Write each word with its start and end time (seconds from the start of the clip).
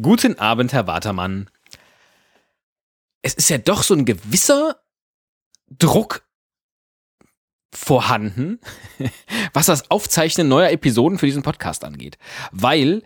Guten 0.00 0.38
Abend, 0.38 0.72
Herr 0.72 0.86
Watermann. 0.86 1.50
Es 3.20 3.34
ist 3.34 3.50
ja 3.50 3.58
doch 3.58 3.82
so 3.82 3.92
ein 3.92 4.06
gewisser 4.06 4.80
Druck 5.68 6.26
vorhanden, 7.74 8.58
was 9.52 9.66
das 9.66 9.90
Aufzeichnen 9.90 10.48
neuer 10.48 10.70
Episoden 10.70 11.18
für 11.18 11.26
diesen 11.26 11.42
Podcast 11.42 11.84
angeht. 11.84 12.16
Weil 12.52 13.02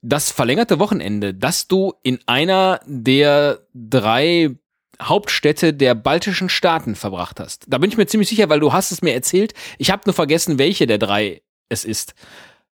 das 0.00 0.30
verlängerte 0.30 0.78
Wochenende, 0.78 1.34
das 1.34 1.68
du 1.68 1.92
in 2.02 2.18
einer 2.26 2.80
der 2.86 3.66
drei 3.74 4.56
Hauptstädte 5.02 5.74
der 5.74 5.94
baltischen 5.94 6.48
Staaten 6.48 6.94
verbracht 6.94 7.40
hast. 7.40 7.66
Da 7.68 7.76
bin 7.76 7.90
ich 7.90 7.98
mir 7.98 8.06
ziemlich 8.06 8.30
sicher, 8.30 8.48
weil 8.48 8.60
du 8.60 8.72
hast 8.72 8.90
es 8.90 9.02
mir 9.02 9.12
erzählt. 9.12 9.52
Ich 9.76 9.90
habe 9.90 10.02
nur 10.06 10.14
vergessen, 10.14 10.58
welche 10.58 10.86
der 10.86 10.98
drei 10.98 11.42
es 11.68 11.84
ist 11.84 12.14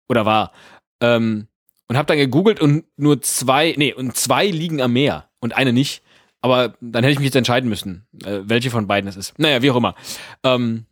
oder 0.07 0.27
war. 0.27 0.51
Ähm, 0.99 1.47
und 1.91 1.97
habe 1.97 2.05
dann 2.05 2.17
gegoogelt 2.17 2.61
und 2.61 2.85
nur 2.95 3.21
zwei, 3.21 3.75
nee, 3.77 3.93
und 3.93 4.15
zwei 4.15 4.47
liegen 4.47 4.81
am 4.81 4.93
Meer 4.93 5.27
und 5.41 5.57
eine 5.57 5.73
nicht. 5.73 6.03
Aber 6.39 6.73
dann 6.79 7.03
hätte 7.03 7.11
ich 7.11 7.19
mich 7.19 7.25
jetzt 7.25 7.35
entscheiden 7.35 7.69
müssen, 7.69 8.07
äh, 8.23 8.39
welche 8.43 8.69
von 8.69 8.87
beiden 8.87 9.09
es 9.09 9.17
ist. 9.17 9.37
Naja, 9.37 9.61
wie 9.61 9.71
auch 9.71 9.75
immer. 9.75 9.95
Ähm, 10.45 10.85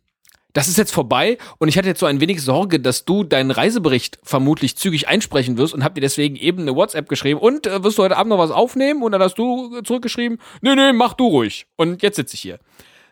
das 0.52 0.68
ist 0.68 0.76
jetzt 0.76 0.92
vorbei 0.92 1.38
und 1.56 1.68
ich 1.68 1.78
hatte 1.78 1.88
jetzt 1.88 2.00
so 2.00 2.04
ein 2.04 2.20
wenig 2.20 2.42
Sorge, 2.42 2.80
dass 2.80 3.06
du 3.06 3.24
deinen 3.24 3.50
Reisebericht 3.50 4.18
vermutlich 4.22 4.76
zügig 4.76 5.08
einsprechen 5.08 5.56
wirst 5.56 5.72
und 5.72 5.84
hab 5.84 5.94
dir 5.94 6.02
deswegen 6.02 6.36
eben 6.36 6.60
eine 6.60 6.76
WhatsApp 6.76 7.08
geschrieben 7.08 7.40
und 7.40 7.66
äh, 7.66 7.82
wirst 7.82 7.96
du 7.96 8.02
heute 8.02 8.18
Abend 8.18 8.28
noch 8.28 8.38
was 8.38 8.50
aufnehmen 8.50 9.02
und 9.02 9.12
dann 9.12 9.22
hast 9.22 9.38
du 9.38 9.80
zurückgeschrieben, 9.80 10.36
nee, 10.60 10.74
nee, 10.74 10.92
mach 10.92 11.14
du 11.14 11.28
ruhig. 11.28 11.64
Und 11.76 12.02
jetzt 12.02 12.16
sitze 12.16 12.34
ich 12.34 12.42
hier. 12.42 12.58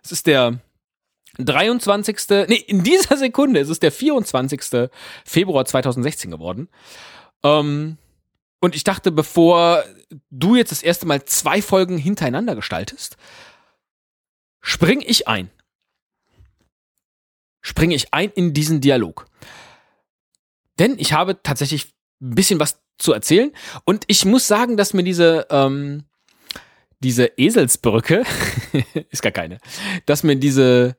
Es 0.05 0.13
ist 0.13 0.27
der 0.27 0.61
23. 1.39 2.19
Nee, 2.49 2.65
in 2.67 2.83
dieser 2.83 3.17
Sekunde 3.17 3.61
es 3.61 3.71
ist 3.71 3.83
der 3.83 3.93
24. 3.93 4.91
Februar 5.25 5.65
2016 5.65 6.31
geworden. 6.31 6.69
Ähm, 7.43 7.99
und 8.61 8.75
ich 8.75 8.85
dachte, 8.85 9.13
bevor 9.13 9.85
du 10.31 10.57
jetzt 10.57 10.73
das 10.73 10.83
erste 10.83 11.07
Mal 11.07 11.25
zwei 11.25 11.63
Folgen 11.63 11.99
hintereinander 11.99 12.57
gestaltest, 12.57 13.17
spring 14.61 15.03
ich 15.07 15.29
ein 15.29 15.51
springe 17.69 17.95
ich 17.95 18.15
ein 18.15 18.31
in 18.31 18.55
diesen 18.55 18.81
Dialog. 18.81 19.27
Denn 20.79 20.99
ich 20.99 21.13
habe 21.13 21.43
tatsächlich 21.43 21.87
ein 22.21 22.35
bisschen 22.35 22.61
was 22.61 22.81
zu 22.99 23.13
erzählen 23.13 23.53
und 23.85 24.05
ich 24.07 24.25
muss 24.25 24.49
sagen, 24.49 24.77
dass 24.77 24.95
mir 24.95 25.05
diese, 25.05 25.47
ähm, 25.51 26.05
diese 27.01 27.27
Eselsbrücke, 27.37 28.25
ist 29.11 29.23
gar 29.23 29.33
keine, 29.33 29.59
dass 30.07 30.23
mir 30.23 30.37
diese, 30.37 30.97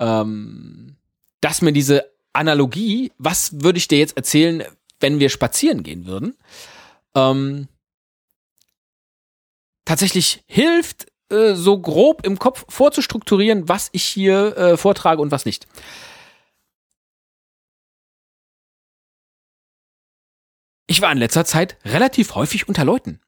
ähm, 0.00 0.96
dass 1.40 1.62
mir 1.62 1.72
diese 1.72 2.10
Analogie, 2.32 3.12
was 3.18 3.60
würde 3.60 3.78
ich 3.78 3.86
dir 3.86 3.98
jetzt 3.98 4.16
erzählen, 4.16 4.64
wenn 5.00 5.20
wir 5.20 5.28
spazieren 5.28 5.82
gehen 5.82 6.06
würden, 6.06 6.36
ähm, 7.14 7.68
tatsächlich 9.84 10.44
hilft, 10.46 11.06
äh, 11.30 11.54
so 11.54 11.80
grob 11.80 12.26
im 12.26 12.38
Kopf 12.38 12.64
vorzustrukturieren, 12.68 13.68
was 13.68 13.88
ich 13.92 14.04
hier 14.04 14.56
äh, 14.56 14.76
vortrage 14.76 15.22
und 15.22 15.30
was 15.30 15.44
nicht. 15.44 15.66
Ich 20.86 21.00
war 21.00 21.10
in 21.10 21.18
letzter 21.18 21.44
Zeit 21.44 21.78
relativ 21.84 22.34
häufig 22.34 22.68
unter 22.68 22.84
Leuten. 22.84 23.20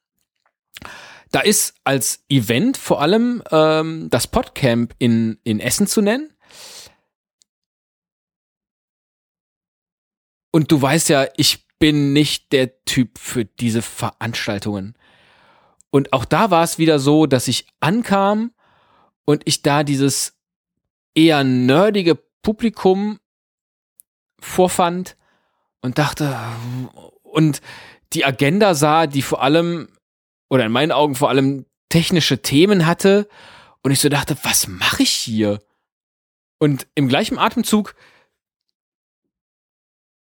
Da 1.33 1.41
ist 1.41 1.75
als 1.85 2.25
Event 2.29 2.77
vor 2.77 3.01
allem 3.01 3.43
ähm, 3.51 4.09
das 4.11 4.27
Podcamp 4.27 4.95
in, 4.99 5.39
in 5.43 5.59
Essen 5.61 5.87
zu 5.87 6.03
nennen. 6.03 6.36
Und 10.51 10.73
du 10.73 10.81
weißt 10.81 11.09
ja, 11.09 11.27
ich 11.37 11.67
bin 11.79 12.13
nicht 12.13 12.53
der 12.53 12.85
Typ 12.85 13.19
für 13.19 13.45
diese 13.45 13.83
Veranstaltungen. 13.83 14.95
Und 15.91 16.13
auch 16.13 16.25
da 16.25 16.51
war 16.51 16.65
es 16.65 16.79
wieder 16.79 16.99
so, 16.99 17.27
dass 17.27 17.49
ich 17.49 17.67
ankam 17.81 18.53
und 19.25 19.43
ich 19.45 19.63
da 19.63 19.83
dieses 19.83 20.35
eher 21.15 21.45
nerdige 21.45 22.15
Publikum 22.43 23.19
vorfand 24.41 25.17
und 25.81 25.99
dachte, 25.99 26.37
und 27.23 27.61
die 28.13 28.25
Agenda 28.25 28.75
sah, 28.75 29.07
die 29.07 29.23
vor 29.23 29.43
allem, 29.43 29.89
oder 30.49 30.65
in 30.67 30.73
meinen 30.73 30.93
Augen 30.93 31.15
vor 31.15 31.29
allem 31.29 31.67
technische 31.89 32.43
Themen 32.43 32.87
hatte. 32.87 33.29
Und 33.83 33.91
ich 33.91 34.01
so 34.01 34.09
dachte, 34.09 34.37
was 34.43 34.69
mache 34.69 35.03
ich 35.03 35.11
hier? 35.11 35.61
Und 36.59 36.87
im 36.95 37.09
gleichen 37.09 37.39
Atemzug 37.39 37.95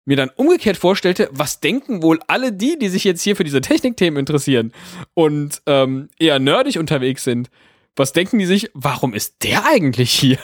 mir 0.05 0.17
dann 0.17 0.31
umgekehrt 0.37 0.77
vorstellte, 0.77 1.29
was 1.33 1.61
denken 1.61 2.03
wohl 2.03 2.21
alle 2.27 2.53
die, 2.53 2.79
die 2.79 2.89
sich 2.89 3.05
jetzt 3.05 3.23
hier 3.23 3.37
für 3.37 3.45
diese 3.45 3.61
Technikthemen 3.61 4.19
interessieren 4.19 4.73
und 5.15 5.63
ähm, 5.67 6.09
eher 6.19 6.39
nerdig 6.39 6.79
unterwegs 6.79 7.25
sind, 7.25 7.51
was 7.97 8.13
denken 8.13 8.39
die 8.39 8.47
sich, 8.47 8.71
warum 8.75 9.15
ist 9.15 9.43
der 9.43 9.65
eigentlich 9.67 10.11
hier? 10.11 10.39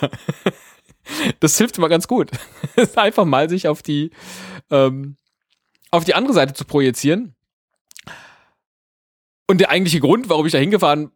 das 1.40 1.58
hilft 1.58 1.78
immer 1.78 1.88
ganz 1.88 2.06
gut. 2.06 2.30
Einfach 2.96 3.24
mal 3.24 3.48
sich 3.48 3.66
auf 3.66 3.82
die, 3.82 4.10
ähm, 4.70 5.16
auf 5.90 6.04
die 6.04 6.14
andere 6.14 6.32
Seite 6.32 6.54
zu 6.54 6.64
projizieren. 6.64 7.34
Und 9.48 9.58
der 9.60 9.70
eigentliche 9.70 9.98
Grund, 9.98 10.28
warum 10.28 10.46
ich 10.46 10.52
da 10.52 10.58
hingefahren 10.58 11.10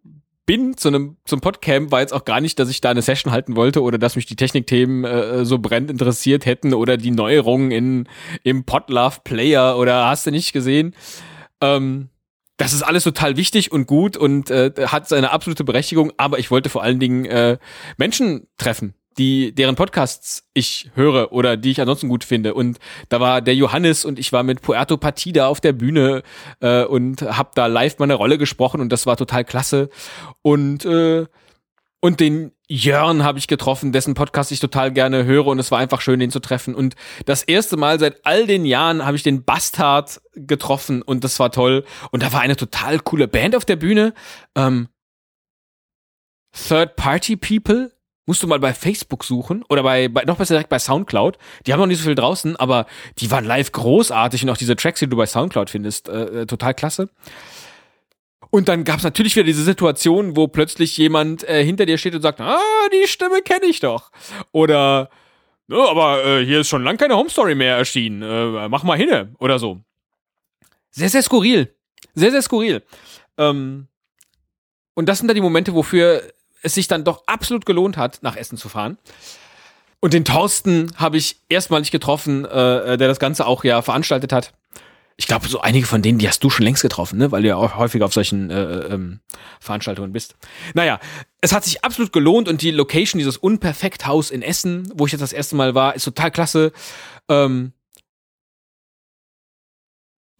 bin 0.46 0.76
zu 0.76 0.88
einem 0.88 1.16
zum 1.24 1.40
Podcamp 1.40 1.90
war 1.90 2.00
jetzt 2.00 2.12
auch 2.12 2.24
gar 2.24 2.40
nicht, 2.40 2.58
dass 2.58 2.68
ich 2.68 2.80
da 2.80 2.90
eine 2.90 3.02
Session 3.02 3.32
halten 3.32 3.56
wollte 3.56 3.82
oder 3.82 3.98
dass 3.98 4.16
mich 4.16 4.26
die 4.26 4.36
Technikthemen 4.36 5.04
äh, 5.04 5.44
so 5.44 5.58
brennend 5.58 5.90
interessiert 5.90 6.44
hätten 6.46 6.74
oder 6.74 6.96
die 6.96 7.10
Neuerungen 7.10 7.70
in 7.70 8.08
im 8.42 8.64
Podlove 8.64 9.20
Player 9.24 9.78
oder 9.78 10.06
hast 10.06 10.26
du 10.26 10.30
nicht 10.30 10.52
gesehen. 10.52 10.94
Ähm, 11.60 12.10
das 12.56 12.72
ist 12.72 12.82
alles 12.82 13.04
total 13.04 13.36
wichtig 13.36 13.72
und 13.72 13.86
gut 13.86 14.16
und 14.16 14.50
äh, 14.50 14.70
hat 14.86 15.08
seine 15.08 15.32
absolute 15.32 15.64
Berechtigung, 15.64 16.12
aber 16.18 16.38
ich 16.38 16.50
wollte 16.50 16.68
vor 16.68 16.82
allen 16.82 17.00
Dingen 17.00 17.24
äh, 17.24 17.58
Menschen 17.96 18.46
treffen, 18.58 18.94
die 19.18 19.54
deren 19.54 19.76
Podcasts 19.76 20.48
ich 20.54 20.90
höre 20.94 21.32
oder 21.32 21.56
die 21.56 21.70
ich 21.70 21.80
ansonsten 21.80 22.08
gut 22.08 22.24
finde. 22.24 22.54
Und 22.54 22.78
da 23.08 23.20
war 23.20 23.40
der 23.40 23.54
Johannes 23.54 24.04
und 24.04 24.18
ich 24.18 24.32
war 24.32 24.42
mit 24.42 24.62
Puerto 24.62 24.96
Partida 24.96 25.46
auf 25.46 25.60
der 25.60 25.72
Bühne 25.72 26.22
äh, 26.60 26.84
und 26.84 27.22
hab 27.22 27.54
da 27.54 27.66
live 27.66 27.98
meine 27.98 28.14
Rolle 28.14 28.38
gesprochen 28.38 28.80
und 28.80 28.90
das 28.90 29.06
war 29.06 29.16
total 29.16 29.44
klasse. 29.44 29.88
Und 30.42 30.84
äh, 30.84 31.26
und 32.04 32.20
den 32.20 32.52
Jörn 32.68 33.24
habe 33.24 33.38
ich 33.38 33.48
getroffen, 33.48 33.90
dessen 33.90 34.12
Podcast 34.12 34.52
ich 34.52 34.60
total 34.60 34.92
gerne 34.92 35.24
höre 35.24 35.46
und 35.46 35.58
es 35.58 35.70
war 35.70 35.78
einfach 35.78 36.02
schön, 36.02 36.20
den 36.20 36.30
zu 36.30 36.38
treffen. 36.38 36.74
Und 36.74 36.96
das 37.24 37.42
erste 37.42 37.78
Mal 37.78 37.98
seit 37.98 38.26
all 38.26 38.46
den 38.46 38.66
Jahren 38.66 39.06
habe 39.06 39.16
ich 39.16 39.22
den 39.22 39.42
Bastard 39.42 40.20
getroffen 40.34 41.00
und 41.00 41.24
das 41.24 41.40
war 41.40 41.50
toll. 41.50 41.82
Und 42.10 42.22
da 42.22 42.30
war 42.34 42.42
eine 42.42 42.56
total 42.56 43.00
coole 43.00 43.26
Band 43.26 43.56
auf 43.56 43.64
der 43.64 43.76
Bühne. 43.76 44.12
Ähm, 44.54 44.88
Third 46.52 46.96
Party 46.96 47.36
People 47.36 47.93
Musst 48.26 48.42
du 48.42 48.46
mal 48.46 48.58
bei 48.58 48.72
Facebook 48.72 49.22
suchen 49.24 49.64
oder 49.68 49.82
bei, 49.82 50.08
bei 50.08 50.24
noch 50.24 50.38
besser 50.38 50.54
direkt 50.54 50.70
bei 50.70 50.78
Soundcloud. 50.78 51.36
Die 51.66 51.72
haben 51.72 51.80
noch 51.80 51.86
nicht 51.86 51.98
so 51.98 52.04
viel 52.04 52.14
draußen, 52.14 52.56
aber 52.56 52.86
die 53.18 53.30
waren 53.30 53.44
live 53.44 53.70
großartig 53.72 54.42
und 54.44 54.50
auch 54.50 54.56
diese 54.56 54.76
Tracks, 54.76 55.00
die 55.00 55.08
du 55.08 55.16
bei 55.16 55.26
Soundcloud 55.26 55.68
findest, 55.68 56.08
äh, 56.08 56.42
äh 56.42 56.46
total 56.46 56.72
klasse. 56.72 57.10
Und 58.54 58.68
dann 58.68 58.84
gab 58.84 58.98
es 58.98 59.02
natürlich 59.02 59.34
wieder 59.34 59.44
diese 59.44 59.64
Situation, 59.64 60.36
wo 60.36 60.46
plötzlich 60.46 60.96
jemand 60.96 61.42
äh, 61.48 61.64
hinter 61.64 61.86
dir 61.86 61.98
steht 61.98 62.14
und 62.14 62.22
sagt, 62.22 62.40
ah, 62.40 62.60
die 62.92 63.08
Stimme 63.08 63.42
kenne 63.42 63.66
ich 63.66 63.80
doch. 63.80 64.12
Oder, 64.52 65.10
no, 65.66 65.88
aber 65.88 66.24
äh, 66.24 66.44
hier 66.44 66.60
ist 66.60 66.68
schon 66.68 66.84
lang 66.84 66.96
keine 66.96 67.16
Home 67.16 67.28
Story 67.28 67.56
mehr 67.56 67.76
erschienen. 67.76 68.22
Äh, 68.22 68.68
mach 68.68 68.84
mal 68.84 68.96
hinne 68.96 69.34
oder 69.40 69.58
so. 69.58 69.80
Sehr, 70.92 71.08
sehr 71.08 71.22
skurril. 71.22 71.74
Sehr, 72.14 72.30
sehr 72.30 72.42
skurril. 72.42 72.84
Ähm, 73.38 73.88
und 74.94 75.08
das 75.08 75.18
sind 75.18 75.26
dann 75.26 75.34
die 75.34 75.40
Momente, 75.40 75.74
wofür 75.74 76.22
es 76.64 76.74
sich 76.74 76.88
dann 76.88 77.04
doch 77.04 77.22
absolut 77.26 77.66
gelohnt 77.66 77.96
hat, 77.96 78.18
nach 78.22 78.36
Essen 78.36 78.58
zu 78.58 78.68
fahren. 78.68 78.98
Und 80.00 80.12
den 80.12 80.24
Thorsten 80.24 80.92
habe 80.96 81.16
ich 81.16 81.40
erstmalig 81.48 81.90
getroffen, 81.90 82.44
äh, 82.44 82.98
der 82.98 83.08
das 83.08 83.18
Ganze 83.18 83.46
auch 83.46 83.64
ja 83.64 83.80
veranstaltet 83.80 84.32
hat. 84.32 84.52
Ich 85.16 85.28
glaube, 85.28 85.46
so 85.46 85.60
einige 85.60 85.86
von 85.86 86.02
denen, 86.02 86.18
die 86.18 86.28
hast 86.28 86.42
du 86.42 86.50
schon 86.50 86.64
längst 86.64 86.82
getroffen, 86.82 87.18
ne? 87.18 87.30
weil 87.30 87.42
du 87.42 87.48
ja 87.48 87.56
auch 87.56 87.76
häufiger 87.76 88.04
auf 88.04 88.12
solchen 88.12 88.50
äh, 88.50 88.80
ähm, 88.86 89.20
Veranstaltungen 89.60 90.12
bist. 90.12 90.34
Naja, 90.74 90.98
es 91.40 91.52
hat 91.52 91.64
sich 91.64 91.84
absolut 91.84 92.12
gelohnt 92.12 92.48
und 92.48 92.62
die 92.62 92.72
Location, 92.72 93.18
dieses 93.18 93.36
Unperfekt-Haus 93.36 94.30
in 94.30 94.42
Essen, 94.42 94.90
wo 94.94 95.06
ich 95.06 95.12
jetzt 95.12 95.20
das 95.20 95.32
erste 95.32 95.54
Mal 95.54 95.74
war, 95.76 95.94
ist 95.94 96.04
total 96.04 96.32
klasse. 96.32 96.72
Ähm, 97.30 97.72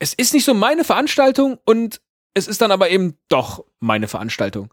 es 0.00 0.12
ist 0.12 0.35
nicht 0.35 0.44
so 0.44 0.55
meine 0.55 0.85
Veranstaltung 0.85 1.59
und 1.65 2.00
es 2.35 2.49
ist 2.49 2.61
dann 2.61 2.73
aber 2.73 2.91
eben 2.91 3.17
doch 3.29 3.65
meine 3.79 4.09
Veranstaltung. 4.09 4.71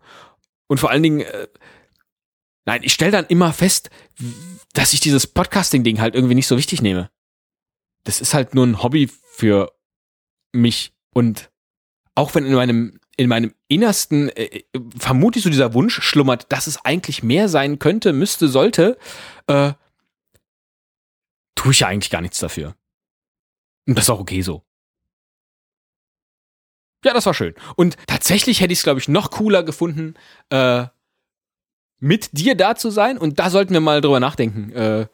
Und 0.72 0.78
vor 0.78 0.90
allen 0.90 1.04
Dingen, 1.04 1.20
äh, 1.20 1.50
nein, 2.64 2.82
ich 2.82 2.94
stelle 2.94 3.12
dann 3.12 3.26
immer 3.26 3.52
fest, 3.52 3.90
dass 4.72 4.94
ich 4.94 5.02
dieses 5.02 5.28
Podcasting-Ding 5.28 6.00
halt 6.00 6.16
irgendwie 6.16 6.34
nicht 6.34 6.48
so 6.48 6.58
wichtig 6.58 6.82
nehme. 6.82 7.12
Das 8.06 8.22
ist 8.22 8.34
halt 8.34 8.56
nur 8.56 8.66
ein 8.66 8.82
Hobby 8.82 9.10
für 9.34 9.74
mich. 10.54 10.94
Und 11.14 11.52
auch 12.16 12.36
wenn 12.36 12.46
in 12.46 12.54
meinem, 12.54 13.02
in 13.18 13.28
meinem 13.28 13.54
Innersten 13.68 14.30
äh, 14.30 14.64
vermutlich 14.98 15.44
so 15.44 15.50
dieser 15.50 15.74
Wunsch 15.74 16.02
schlummert, 16.02 16.50
dass 16.54 16.68
es 16.68 16.86
eigentlich 16.86 17.22
mehr 17.22 17.50
sein 17.50 17.78
könnte, 17.78 18.14
müsste, 18.14 18.48
sollte, 18.48 18.98
äh, 19.48 19.74
tue 21.56 21.74
ich 21.74 21.82
ja 21.82 21.88
eigentlich 21.88 22.12
gar 22.12 22.22
nichts 22.22 22.40
dafür. 22.40 22.78
Und 23.90 23.98
das 23.98 24.06
ist 24.06 24.10
auch 24.10 24.22
okay 24.22 24.42
so. 24.42 24.64
Ja, 27.04 27.14
das 27.14 27.26
war 27.26 27.34
schön. 27.34 27.56
Und 27.76 27.98
tatsächlich 28.08 28.62
hätte 28.62 28.74
ich 28.74 28.80
es, 28.80 28.84
glaube 28.84 29.00
ich, 29.00 29.08
noch 29.08 29.32
cooler 29.32 29.64
gefunden, 29.64 30.14
äh, 30.50 30.86
mit 32.00 32.30
dir 32.38 32.56
da 32.56 32.76
zu 32.76 32.90
sein. 32.90 33.18
Und 33.18 33.40
da 33.40 33.50
sollten 33.50 33.74
wir 33.74 33.82
mal 33.82 34.02
drüber 34.02 34.20
nachdenken, 34.20 34.72
äh, 34.74 35.08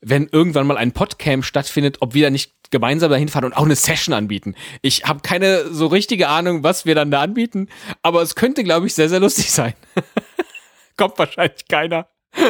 wenn 0.00 0.28
irgendwann 0.30 0.66
mal 0.66 0.76
ein 0.76 0.92
Podcamp 0.92 1.44
stattfindet, 1.44 1.98
ob 2.00 2.14
wir 2.14 2.26
da 2.26 2.30
nicht 2.30 2.52
gemeinsam 2.70 3.10
dahin 3.10 3.28
fahren 3.28 3.44
und 3.44 3.52
auch 3.52 3.64
eine 3.64 3.76
Session 3.76 4.14
anbieten. 4.14 4.54
Ich 4.82 5.04
habe 5.04 5.20
keine 5.20 5.72
so 5.72 5.86
richtige 5.86 6.28
Ahnung, 6.28 6.64
was 6.64 6.84
wir 6.86 6.94
dann 6.94 7.10
da 7.10 7.20
anbieten, 7.20 7.68
aber 8.02 8.22
es 8.22 8.34
könnte, 8.34 8.64
glaube 8.64 8.86
ich, 8.86 8.94
sehr, 8.94 9.08
sehr 9.08 9.20
lustig 9.20 9.52
sein. 9.52 9.74
Kommt 10.96 11.18
wahrscheinlich 11.18 11.68
keiner. 11.68 12.08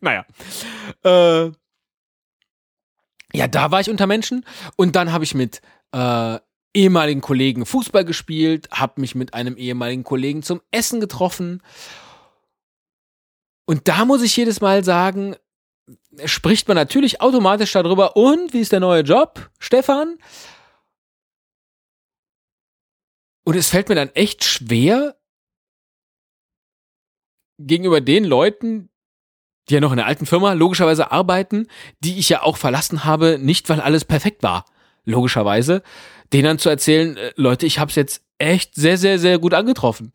naja. 0.00 0.26
Äh, 1.04 1.52
ja, 3.32 3.46
da 3.46 3.70
war 3.70 3.80
ich 3.80 3.90
unter 3.90 4.06
Menschen 4.06 4.44
und 4.76 4.96
dann 4.96 5.12
habe 5.12 5.24
ich 5.24 5.34
mit 5.34 5.62
äh, 5.92 6.38
ehemaligen 6.74 7.20
Kollegen 7.20 7.66
Fußball 7.66 8.04
gespielt, 8.04 8.68
habe 8.70 9.00
mich 9.00 9.14
mit 9.14 9.34
einem 9.34 9.56
ehemaligen 9.56 10.04
Kollegen 10.04 10.42
zum 10.42 10.60
Essen 10.70 11.00
getroffen. 11.00 11.62
Und 13.66 13.88
da 13.88 14.04
muss 14.04 14.22
ich 14.22 14.36
jedes 14.36 14.60
Mal 14.60 14.84
sagen, 14.84 15.36
spricht 16.24 16.68
man 16.68 16.76
natürlich 16.76 17.20
automatisch 17.20 17.72
darüber, 17.72 18.16
und 18.16 18.52
wie 18.52 18.60
ist 18.60 18.72
der 18.72 18.80
neue 18.80 19.02
Job, 19.02 19.50
Stefan? 19.58 20.18
Und 23.44 23.56
es 23.56 23.70
fällt 23.70 23.88
mir 23.88 23.94
dann 23.94 24.10
echt 24.10 24.44
schwer, 24.44 25.18
gegenüber 27.58 28.00
den 28.00 28.24
Leuten, 28.24 28.88
die 29.68 29.74
ja 29.74 29.80
noch 29.80 29.90
in 29.90 29.98
der 29.98 30.06
alten 30.06 30.26
Firma 30.26 30.52
logischerweise 30.52 31.10
arbeiten, 31.10 31.66
die 32.00 32.18
ich 32.18 32.28
ja 32.28 32.42
auch 32.42 32.56
verlassen 32.56 33.04
habe, 33.04 33.38
nicht 33.38 33.68
weil 33.68 33.80
alles 33.80 34.04
perfekt 34.04 34.42
war, 34.42 34.64
logischerweise, 35.04 35.82
denen 36.32 36.44
dann 36.44 36.58
zu 36.58 36.68
erzählen, 36.68 37.16
äh, 37.16 37.32
Leute, 37.36 37.66
ich 37.66 37.78
habe 37.78 37.90
es 37.90 37.96
jetzt 37.96 38.22
echt 38.38 38.74
sehr, 38.74 38.98
sehr, 38.98 39.18
sehr 39.18 39.38
gut 39.38 39.54
angetroffen. 39.54 40.12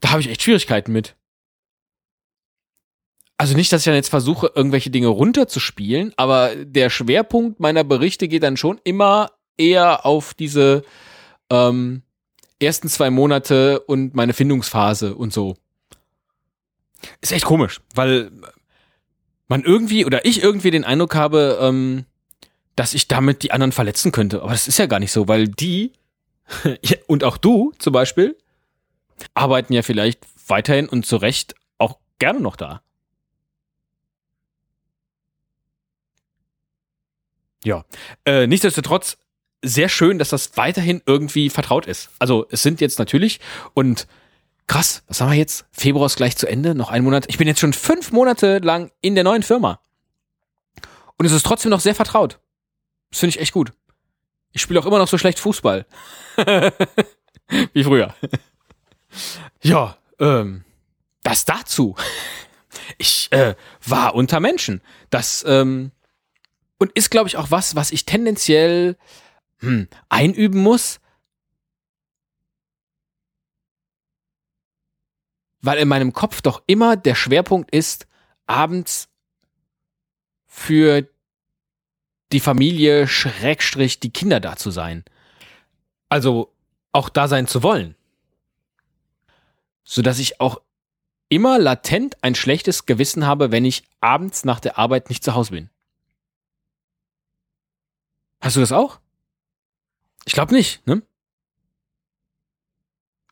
Da 0.00 0.10
habe 0.10 0.20
ich 0.20 0.28
echt 0.28 0.42
Schwierigkeiten 0.42 0.92
mit. 0.92 1.16
Also 3.36 3.56
nicht, 3.56 3.72
dass 3.72 3.80
ich 3.82 3.86
dann 3.86 3.94
jetzt 3.94 4.08
versuche, 4.08 4.52
irgendwelche 4.54 4.90
Dinge 4.90 5.08
runterzuspielen, 5.08 6.12
aber 6.16 6.54
der 6.56 6.90
Schwerpunkt 6.90 7.58
meiner 7.58 7.82
Berichte 7.82 8.28
geht 8.28 8.44
dann 8.44 8.56
schon 8.56 8.80
immer 8.84 9.32
eher 9.56 10.06
auf 10.06 10.34
diese 10.34 10.84
ähm, 11.50 12.02
ersten 12.60 12.88
zwei 12.88 13.10
Monate 13.10 13.80
und 13.80 14.14
meine 14.14 14.32
Findungsphase 14.32 15.14
und 15.14 15.32
so. 15.32 15.56
Ist 17.20 17.32
echt 17.32 17.44
komisch, 17.44 17.80
weil 17.94 18.30
man 19.48 19.64
irgendwie 19.64 20.04
oder 20.06 20.24
ich 20.24 20.42
irgendwie 20.42 20.70
den 20.70 20.84
Eindruck 20.84 21.14
habe, 21.14 21.58
ähm, 21.60 22.06
dass 22.76 22.94
ich 22.94 23.08
damit 23.08 23.42
die 23.42 23.52
anderen 23.52 23.72
verletzen 23.72 24.12
könnte. 24.12 24.42
Aber 24.42 24.52
das 24.52 24.68
ist 24.68 24.78
ja 24.78 24.86
gar 24.86 24.98
nicht 24.98 25.12
so, 25.12 25.28
weil 25.28 25.48
die 25.48 25.92
und 27.06 27.24
auch 27.24 27.36
du 27.36 27.72
zum 27.78 27.92
Beispiel 27.92 28.36
arbeiten 29.34 29.72
ja 29.72 29.82
vielleicht 29.82 30.20
weiterhin 30.48 30.88
und 30.88 31.06
zu 31.06 31.16
Recht 31.16 31.54
auch 31.78 31.98
gerne 32.18 32.40
noch 32.40 32.56
da. 32.56 32.82
Ja, 37.64 37.84
äh, 38.24 38.46
nichtsdestotrotz 38.46 39.18
sehr 39.64 39.88
schön, 39.88 40.18
dass 40.18 40.30
das 40.30 40.56
weiterhin 40.56 41.00
irgendwie 41.06 41.48
vertraut 41.48 41.86
ist. 41.86 42.10
Also 42.18 42.46
es 42.50 42.62
sind 42.62 42.80
jetzt 42.80 42.98
natürlich 42.98 43.38
und 43.74 44.08
krass, 44.66 45.04
was 45.06 45.20
haben 45.20 45.30
wir 45.30 45.38
jetzt? 45.38 45.66
Februar 45.70 46.06
ist 46.06 46.16
gleich 46.16 46.36
zu 46.36 46.48
Ende, 46.48 46.74
noch 46.74 46.90
ein 46.90 47.04
Monat. 47.04 47.26
Ich 47.28 47.38
bin 47.38 47.46
jetzt 47.46 47.60
schon 47.60 47.72
fünf 47.72 48.10
Monate 48.10 48.58
lang 48.58 48.90
in 49.00 49.14
der 49.14 49.22
neuen 49.22 49.44
Firma. 49.44 49.80
Und 51.18 51.26
es 51.26 51.32
ist 51.32 51.46
trotzdem 51.46 51.70
noch 51.70 51.80
sehr 51.80 51.94
vertraut. 51.94 52.40
Das 53.12 53.20
finde 53.20 53.36
ich 53.36 53.40
echt 53.40 53.52
gut. 53.52 53.72
Ich 54.52 54.62
spiele 54.62 54.80
auch 54.80 54.86
immer 54.86 54.98
noch 54.98 55.06
so 55.06 55.18
schlecht 55.18 55.38
Fußball. 55.38 55.86
Wie 57.72 57.84
früher. 57.84 58.14
ja, 59.62 59.96
ähm, 60.18 60.64
das 61.22 61.44
dazu. 61.44 61.94
Ich 62.96 63.30
äh, 63.30 63.54
war 63.86 64.14
unter 64.14 64.40
Menschen. 64.40 64.80
Das 65.10 65.44
ähm, 65.46 65.92
und 66.78 66.90
ist, 66.92 67.10
glaube 67.10 67.28
ich, 67.28 67.36
auch 67.36 67.50
was, 67.50 67.76
was 67.76 67.92
ich 67.92 68.06
tendenziell 68.06 68.96
hm, 69.58 69.88
einüben 70.08 70.60
muss. 70.60 71.00
Weil 75.60 75.78
in 75.78 75.88
meinem 75.88 76.14
Kopf 76.14 76.40
doch 76.40 76.62
immer 76.66 76.96
der 76.96 77.14
Schwerpunkt 77.14 77.70
ist, 77.74 78.06
abends 78.46 79.08
für 80.46 81.06
die 82.32 82.40
Familie, 82.40 83.06
Schrägstrich, 83.06 84.00
die 84.00 84.10
Kinder 84.10 84.40
da 84.40 84.56
zu 84.56 84.70
sein. 84.70 85.04
Also 86.08 86.52
auch 86.92 87.08
da 87.08 87.28
sein 87.28 87.46
zu 87.46 87.62
wollen. 87.62 87.94
Sodass 89.84 90.18
ich 90.18 90.40
auch 90.40 90.60
immer 91.28 91.58
latent 91.58 92.22
ein 92.22 92.34
schlechtes 92.34 92.86
Gewissen 92.86 93.26
habe, 93.26 93.50
wenn 93.50 93.64
ich 93.64 93.84
abends 94.00 94.44
nach 94.44 94.60
der 94.60 94.78
Arbeit 94.78 95.08
nicht 95.08 95.24
zu 95.24 95.34
Hause 95.34 95.52
bin. 95.52 95.70
Hast 98.40 98.56
du 98.56 98.60
das 98.60 98.72
auch? 98.72 99.00
Ich 100.24 100.34
glaube 100.34 100.52
nicht, 100.52 100.86
ne? 100.86 101.02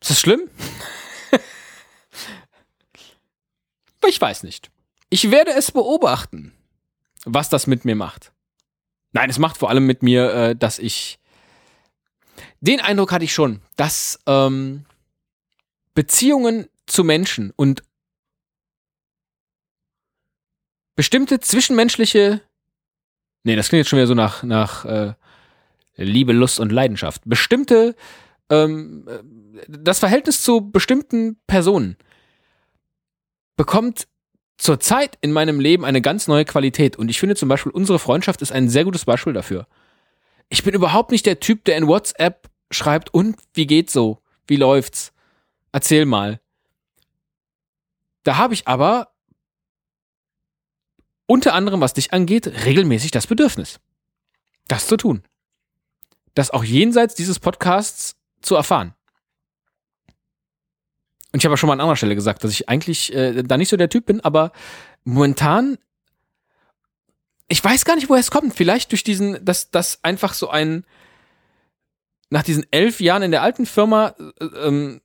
Ist 0.00 0.11
das 0.11 0.20
schlimm? 0.20 0.49
ich 4.08 4.20
weiß 4.20 4.44
nicht. 4.44 4.70
Ich 5.11 5.31
werde 5.31 5.52
es 5.52 5.73
beobachten, 5.73 6.55
was 7.25 7.49
das 7.49 7.67
mit 7.67 7.85
mir 7.85 7.97
macht. 7.97 8.32
Nein, 9.12 9.31
es 9.31 9.39
macht 9.39 9.59
vor 9.59 9.71
allem 9.71 9.87
mit 9.87 10.03
mir, 10.03 10.33
äh, 10.33 10.57
dass 10.57 10.79
ich 10.79 11.19
den 12.61 12.81
Eindruck 12.81 13.12
hatte 13.12 13.25
ich 13.25 13.33
schon, 13.33 13.61
dass 13.77 14.19
ähm, 14.27 14.85
Beziehungen 15.95 16.69
zu 16.87 17.05
Menschen 17.05 17.53
und 17.57 17.83
bestimmte 20.95 21.41
zwischenmenschliche, 21.41 22.43
nee, 23.45 23.57
das 23.57 23.69
klingt 23.69 23.81
jetzt 23.81 23.89
schon 23.89 23.99
wieder 23.99 24.07
so 24.07 24.15
nach, 24.15 24.43
nach 24.43 24.85
äh, 24.85 25.15
Liebe, 25.97 26.33
Lust 26.33 26.61
und 26.61 26.71
Leidenschaft, 26.71 27.23
bestimmte, 27.25 27.97
ähm, 28.51 29.07
das 29.69 29.99
Verhältnis 29.99 30.43
zu 30.43 30.71
bestimmten 30.71 31.39
Personen 31.47 31.97
bekommt 33.57 34.09
zurzeit 34.61 35.17
in 35.23 35.33
meinem 35.33 35.59
Leben 35.59 35.85
eine 35.85 36.03
ganz 36.03 36.29
neue 36.29 36.45
Qualität. 36.45 36.97
Und 36.97 37.09
ich 37.09 37.19
finde 37.19 37.35
zum 37.35 37.49
Beispiel, 37.49 37.73
unsere 37.73 37.99
Freundschaft 37.99 38.43
ist 38.43 38.53
ein 38.53 38.69
sehr 38.69 38.85
gutes 38.85 39.07
Beispiel 39.07 39.33
dafür. 39.33 39.67
Ich 40.51 40.62
bin 40.62 40.75
überhaupt 40.75 41.11
nicht 41.11 41.27
der 41.27 41.41
Typ, 41.41 41.65
der 41.65 41.77
in 41.77 41.87
WhatsApp 41.87 42.51
schreibt, 42.71 43.12
und 43.12 43.37
wie 43.55 43.67
geht's 43.67 43.93
so? 43.93 44.23
Wie 44.47 44.57
läuft's? 44.57 45.12
Erzähl 45.73 46.05
mal. 46.05 46.40
Da 48.23 48.37
habe 48.37 48.52
ich 48.52 48.69
aber 48.69 49.09
unter 51.26 51.55
anderem, 51.55 51.81
was 51.81 51.95
dich 51.95 52.12
angeht, 52.12 52.47
regelmäßig 52.64 53.12
das 53.12 53.26
Bedürfnis, 53.26 53.81
das 54.69 54.87
zu 54.87 54.97
tun. 54.97 55.23
Das 56.35 56.50
auch 56.50 56.64
jenseits 56.64 57.14
dieses 57.14 57.38
Podcasts 57.38 58.17
zu 58.43 58.57
erfahren. 58.57 58.95
Und 61.32 61.38
ich 61.38 61.44
habe 61.44 61.52
ja 61.52 61.56
schon 61.56 61.68
mal 61.68 61.75
an 61.75 61.80
anderer 61.80 61.96
Stelle 61.96 62.14
gesagt, 62.14 62.42
dass 62.44 62.52
ich 62.52 62.68
eigentlich 62.68 63.14
äh, 63.14 63.42
da 63.42 63.56
nicht 63.56 63.68
so 63.68 63.76
der 63.76 63.88
Typ 63.88 64.06
bin, 64.06 64.20
aber 64.20 64.52
momentan, 65.04 65.78
ich 67.49 67.62
weiß 67.62 67.84
gar 67.84 67.94
nicht, 67.94 68.08
woher 68.08 68.20
es 68.20 68.30
kommt. 68.30 68.54
Vielleicht 68.54 68.90
durch 68.92 69.04
diesen, 69.04 69.44
dass 69.44 69.70
das 69.70 70.00
einfach 70.02 70.34
so 70.34 70.50
ein, 70.50 70.84
nach 72.30 72.42
diesen 72.42 72.66
elf 72.70 73.00
Jahren 73.00 73.22
in 73.22 73.30
der 73.30 73.42
alten 73.42 73.66
Firma, 73.66 74.14
äh, 74.40 74.44
ähm, 74.44 75.00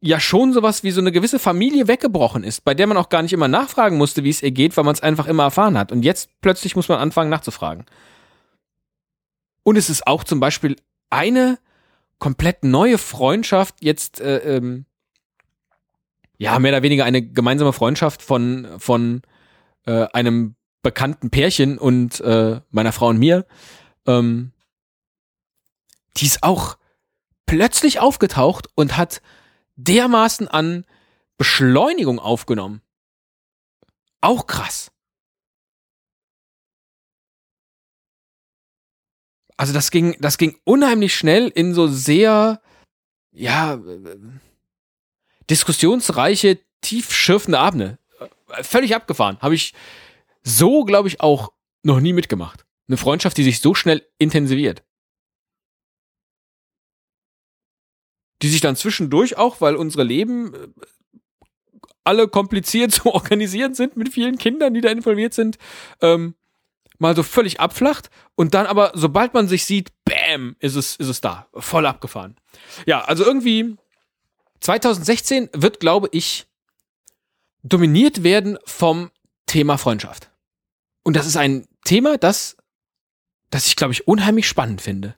ja 0.00 0.20
schon 0.20 0.52
sowas 0.52 0.82
wie 0.84 0.90
so 0.90 1.00
eine 1.00 1.12
gewisse 1.12 1.38
Familie 1.38 1.88
weggebrochen 1.88 2.44
ist, 2.44 2.64
bei 2.64 2.74
der 2.74 2.86
man 2.86 2.96
auch 2.96 3.08
gar 3.08 3.22
nicht 3.22 3.32
immer 3.32 3.48
nachfragen 3.48 3.96
musste, 3.96 4.24
wie 4.24 4.30
es 4.30 4.42
ihr 4.42 4.50
geht, 4.50 4.76
weil 4.76 4.84
man 4.84 4.94
es 4.94 5.02
einfach 5.02 5.26
immer 5.26 5.44
erfahren 5.44 5.78
hat. 5.78 5.90
Und 5.92 6.04
jetzt 6.04 6.30
plötzlich 6.40 6.76
muss 6.76 6.88
man 6.88 6.98
anfangen 6.98 7.30
nachzufragen. 7.30 7.86
Und 9.62 9.76
es 9.76 9.90
ist 9.90 10.06
auch 10.06 10.22
zum 10.22 10.38
Beispiel 10.38 10.76
eine 11.10 11.58
komplett 12.18 12.64
neue 12.64 12.98
Freundschaft 12.98 13.76
jetzt 13.80 14.20
äh, 14.20 14.56
ähm, 14.56 14.86
ja 16.38 16.58
mehr 16.58 16.72
oder 16.72 16.82
weniger 16.82 17.04
eine 17.04 17.22
gemeinsame 17.22 17.72
Freundschaft 17.72 18.22
von 18.22 18.66
von 18.78 19.22
äh, 19.86 20.06
einem 20.12 20.56
bekannten 20.82 21.30
Pärchen 21.30 21.78
und 21.78 22.20
äh, 22.20 22.60
meiner 22.70 22.92
Frau 22.92 23.08
und 23.08 23.18
mir 23.18 23.46
ähm, 24.06 24.52
die 26.16 26.26
ist 26.26 26.42
auch 26.42 26.78
plötzlich 27.44 28.00
aufgetaucht 28.00 28.68
und 28.74 28.96
hat 28.96 29.22
dermaßen 29.76 30.48
an 30.48 30.84
Beschleunigung 31.36 32.18
aufgenommen. 32.18 32.80
Auch 34.20 34.46
krass. 34.46 34.90
Also 39.56 39.72
das 39.72 39.90
ging, 39.90 40.16
das 40.20 40.38
ging 40.38 40.58
unheimlich 40.64 41.14
schnell 41.14 41.48
in 41.48 41.74
so 41.74 41.86
sehr, 41.86 42.60
ja, 43.32 43.80
diskussionsreiche, 45.48 46.58
tiefschürfende 46.80 47.58
Abende. 47.58 47.98
Völlig 48.62 48.94
abgefahren. 48.94 49.38
Habe 49.40 49.54
ich 49.54 49.74
so, 50.42 50.84
glaube 50.84 51.08
ich, 51.08 51.20
auch 51.20 51.52
noch 51.82 52.00
nie 52.00 52.12
mitgemacht. 52.12 52.64
Eine 52.88 52.96
Freundschaft, 52.96 53.36
die 53.36 53.44
sich 53.44 53.60
so 53.60 53.74
schnell 53.74 54.06
intensiviert. 54.18 54.84
die 58.42 58.48
sich 58.48 58.60
dann 58.60 58.76
zwischendurch 58.76 59.36
auch, 59.38 59.60
weil 59.60 59.76
unsere 59.76 60.04
Leben 60.04 60.54
äh, 60.54 60.68
alle 62.04 62.28
kompliziert 62.28 62.92
zu 62.92 63.12
organisieren 63.12 63.74
sind 63.74 63.96
mit 63.96 64.10
vielen 64.10 64.38
Kindern, 64.38 64.74
die 64.74 64.80
da 64.80 64.90
involviert 64.90 65.34
sind, 65.34 65.58
ähm, 66.00 66.34
mal 66.98 67.14
so 67.14 67.22
völlig 67.22 67.60
abflacht 67.60 68.10
und 68.34 68.54
dann 68.54 68.66
aber, 68.66 68.92
sobald 68.94 69.34
man 69.34 69.48
sich 69.48 69.64
sieht, 69.64 69.92
bam, 70.04 70.56
ist 70.60 70.76
es, 70.76 70.96
ist 70.96 71.08
es 71.08 71.20
da. 71.20 71.46
Voll 71.54 71.86
abgefahren. 71.86 72.36
Ja, 72.86 73.02
also 73.04 73.24
irgendwie 73.24 73.76
2016 74.60 75.50
wird, 75.52 75.80
glaube 75.80 76.08
ich, 76.12 76.46
dominiert 77.62 78.22
werden 78.22 78.58
vom 78.64 79.10
Thema 79.46 79.78
Freundschaft. 79.78 80.30
Und 81.02 81.16
das 81.16 81.26
ist 81.26 81.36
ein 81.36 81.66
Thema, 81.84 82.18
das, 82.18 82.56
das 83.50 83.66
ich, 83.66 83.76
glaube 83.76 83.92
ich, 83.92 84.08
unheimlich 84.08 84.48
spannend 84.48 84.80
finde. 84.80 85.16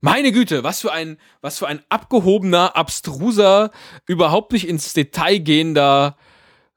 Meine 0.00 0.30
Güte, 0.30 0.62
was 0.62 0.80
für 0.80 0.92
ein, 0.92 1.18
was 1.40 1.58
für 1.58 1.66
ein 1.66 1.82
abgehobener, 1.88 2.76
abstruser, 2.76 3.72
überhaupt 4.06 4.52
nicht 4.52 4.68
ins 4.68 4.92
Detail 4.92 5.38
gehender, 5.38 6.16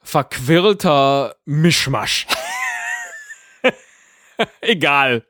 verquirlter 0.01 1.35
Mischmasch. 1.45 2.25
Egal. 4.61 5.25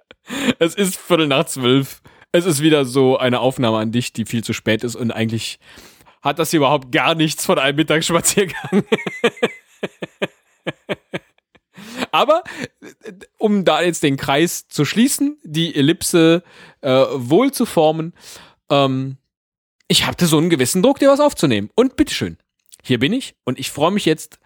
Es 0.60 0.76
ist 0.76 0.98
Viertel 0.98 1.28
nach 1.28 1.46
zwölf. 1.46 2.02
Es 2.32 2.46
ist 2.46 2.62
wieder 2.62 2.86
so 2.86 3.18
eine 3.18 3.40
Aufnahme 3.40 3.78
an 3.78 3.92
dich, 3.92 4.14
die 4.14 4.26
viel 4.26 4.44
zu 4.44 4.54
spät 4.54 4.84
ist 4.84 4.96
und 4.96 5.12
eigentlich 5.12 5.60
hat 6.22 6.40
das 6.40 6.52
hier 6.52 6.60
überhaupt 6.60 6.92
gar 6.92 7.16
nichts 7.16 7.46
von 7.46 7.58
einem 7.60 7.78
Mittagsspaziergang. 7.78 8.84
Aber 12.12 12.44
um 13.38 13.66
da 13.66 13.82
jetzt 13.82 14.04
den 14.04 14.18
Kreis 14.18 14.68
zu 14.68 14.86
schließen, 14.86 15.38
die 15.44 15.76
Ellipse 15.76 16.44
äh, 16.82 17.06
wohl 17.14 17.52
zu 17.52 17.66
formen, 17.66 18.14
ähm, 18.70 19.18
ich 19.88 20.06
hatte 20.06 20.26
so 20.26 20.38
einen 20.38 20.50
gewissen 20.50 20.84
Druck, 20.84 21.00
dir 21.00 21.10
was 21.10 21.20
aufzunehmen. 21.20 21.70
Und 21.76 21.96
bitteschön, 21.96 22.38
hier 22.84 23.00
bin 23.00 23.14
ich 23.14 23.36
und 23.44 23.60
ich 23.60 23.72
freue 23.72 23.92
mich 23.92 24.06
jetzt 24.06 24.40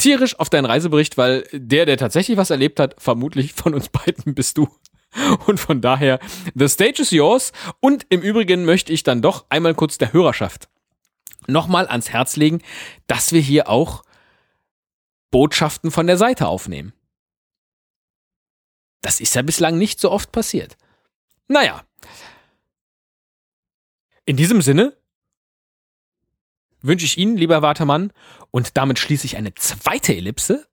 tierisch 0.00 0.38
auf 0.38 0.50
deinen 0.50 0.64
Reisebericht, 0.64 1.16
weil 1.16 1.46
der, 1.52 1.86
der 1.86 1.96
tatsächlich 1.96 2.36
was 2.36 2.50
erlebt 2.50 2.80
hat, 2.80 2.96
vermutlich 2.98 3.52
von 3.52 3.74
uns 3.74 3.88
beiden 3.88 4.34
bist 4.34 4.58
du. 4.58 4.68
Und 5.46 5.58
von 5.58 5.80
daher, 5.80 6.20
the 6.54 6.68
stage 6.68 7.02
is 7.02 7.10
yours. 7.10 7.52
Und 7.80 8.06
im 8.10 8.22
Übrigen 8.22 8.64
möchte 8.64 8.92
ich 8.92 9.02
dann 9.02 9.22
doch 9.22 9.46
einmal 9.48 9.74
kurz 9.74 9.98
der 9.98 10.12
Hörerschaft 10.12 10.68
nochmal 11.46 11.88
ans 11.88 12.10
Herz 12.10 12.36
legen, 12.36 12.62
dass 13.06 13.32
wir 13.32 13.40
hier 13.40 13.68
auch 13.68 14.04
Botschaften 15.30 15.90
von 15.90 16.06
der 16.06 16.16
Seite 16.16 16.46
aufnehmen. 16.46 16.92
Das 19.02 19.20
ist 19.20 19.34
ja 19.34 19.42
bislang 19.42 19.78
nicht 19.78 20.00
so 20.00 20.10
oft 20.10 20.32
passiert. 20.32 20.76
Naja. 21.48 21.84
In 24.26 24.36
diesem 24.36 24.62
Sinne 24.62 24.96
wünsche 26.82 27.06
ich 27.06 27.18
Ihnen, 27.18 27.36
lieber 27.36 27.62
Watermann, 27.62 28.12
und 28.50 28.76
damit 28.76 28.98
schließe 28.98 29.26
ich 29.26 29.36
eine 29.36 29.54
zweite 29.54 30.14
Ellipse. 30.14 30.66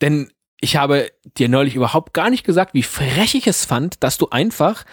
Denn 0.00 0.30
ich 0.60 0.76
habe 0.76 1.10
dir 1.36 1.48
neulich 1.48 1.74
überhaupt 1.74 2.14
gar 2.14 2.30
nicht 2.30 2.44
gesagt, 2.44 2.74
wie 2.74 2.82
frech 2.82 3.34
ich 3.34 3.46
es 3.46 3.64
fand, 3.64 4.02
dass 4.02 4.18
du 4.18 4.30
einfach 4.30 4.84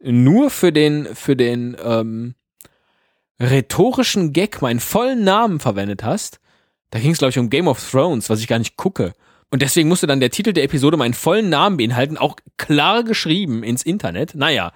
nur 0.00 0.50
für 0.50 0.72
den, 0.72 1.14
für 1.14 1.36
den 1.36 1.76
ähm, 1.82 2.34
rhetorischen 3.40 4.32
Gag 4.32 4.60
meinen 4.60 4.80
vollen 4.80 5.24
Namen 5.24 5.60
verwendet 5.60 6.04
hast. 6.04 6.40
Da 6.90 6.98
ging 6.98 7.12
es, 7.12 7.18
glaube 7.18 7.30
ich, 7.30 7.38
um 7.38 7.50
Game 7.50 7.68
of 7.68 7.90
Thrones, 7.90 8.30
was 8.30 8.40
ich 8.40 8.46
gar 8.46 8.58
nicht 8.58 8.76
gucke. 8.76 9.14
Und 9.50 9.62
deswegen 9.62 9.88
musste 9.88 10.06
dann 10.06 10.20
der 10.20 10.30
Titel 10.30 10.52
der 10.52 10.64
Episode 10.64 10.96
meinen 10.96 11.14
vollen 11.14 11.48
Namen 11.48 11.76
beinhalten, 11.76 12.18
auch 12.18 12.36
klar 12.56 13.02
geschrieben 13.02 13.62
ins 13.62 13.82
Internet. 13.82 14.34
Naja. 14.34 14.72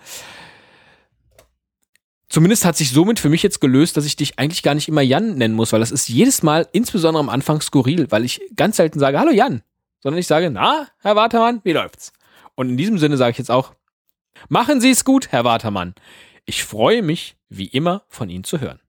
Zumindest 2.28 2.64
hat 2.66 2.76
sich 2.76 2.90
somit 2.90 3.18
für 3.18 3.30
mich 3.30 3.42
jetzt 3.42 3.60
gelöst, 3.60 3.96
dass 3.96 4.04
ich 4.04 4.16
dich 4.16 4.38
eigentlich 4.38 4.62
gar 4.62 4.74
nicht 4.74 4.88
immer 4.88 5.00
Jan 5.00 5.34
nennen 5.34 5.54
muss, 5.54 5.72
weil 5.72 5.80
das 5.80 5.90
ist 5.90 6.08
jedes 6.08 6.42
Mal, 6.42 6.68
insbesondere 6.72 7.20
am 7.20 7.30
Anfang, 7.30 7.60
skurril, 7.62 8.10
weil 8.10 8.24
ich 8.24 8.40
ganz 8.54 8.76
selten 8.76 8.98
sage, 8.98 9.18
hallo 9.18 9.30
Jan, 9.30 9.62
sondern 10.00 10.18
ich 10.18 10.26
sage, 10.26 10.50
na, 10.50 10.88
Herr 11.00 11.16
Watermann, 11.16 11.60
wie 11.64 11.72
läuft's? 11.72 12.12
Und 12.54 12.68
in 12.68 12.76
diesem 12.76 12.98
Sinne 12.98 13.16
sage 13.16 13.32
ich 13.32 13.38
jetzt 13.38 13.50
auch, 13.50 13.72
machen 14.48 14.80
Sie 14.80 14.90
es 14.90 15.04
gut, 15.04 15.28
Herr 15.32 15.44
Watermann. 15.44 15.94
Ich 16.44 16.64
freue 16.64 17.02
mich, 17.02 17.36
wie 17.48 17.66
immer, 17.66 18.02
von 18.08 18.28
Ihnen 18.28 18.44
zu 18.44 18.60
hören. 18.60 18.80